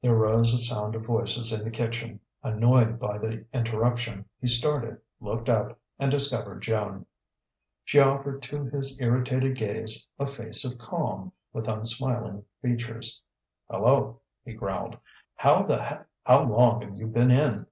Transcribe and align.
There 0.00 0.14
rose 0.14 0.54
a 0.54 0.58
sound 0.58 0.94
of 0.94 1.04
voices 1.04 1.52
in 1.52 1.64
the 1.64 1.72
kitchen. 1.72 2.20
Annoyed 2.40 3.00
by 3.00 3.18
the 3.18 3.46
interruption, 3.52 4.24
he 4.40 4.46
started, 4.46 5.00
looked 5.18 5.48
up, 5.48 5.76
and 5.98 6.08
discovered 6.08 6.62
Joan. 6.62 7.04
She 7.84 7.98
offered 7.98 8.42
to 8.42 8.66
his 8.66 9.00
irritated 9.02 9.56
gaze 9.56 10.06
a 10.20 10.26
face 10.28 10.64
of 10.64 10.78
calm, 10.78 11.32
with 11.52 11.66
unsmiling 11.66 12.44
features. 12.62 13.20
"Hello!" 13.68 14.20
he 14.44 14.52
growled. 14.52 14.98
"How 15.34 15.64
the 15.64 15.82
h 15.84 15.98
how 16.22 16.44
long've 16.44 16.96
you 16.96 17.08
been 17.08 17.32
in?" 17.32 17.66